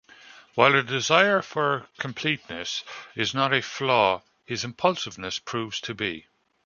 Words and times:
While 0.55 0.73
a 0.73 0.81
desire 0.81 1.43
for 1.43 1.85
completeness 1.99 2.83
is 3.13 3.35
not 3.35 3.53
a 3.53 3.61
flaw, 3.61 4.23
his 4.47 4.63
impulsiveness 4.65 5.37
proves 5.37 5.79
to 5.81 5.93
be. 5.93 6.25